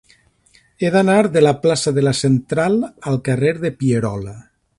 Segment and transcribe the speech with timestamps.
[0.85, 2.79] He d'anar de la plaça de la Central
[3.13, 4.37] al carrer de Pierola.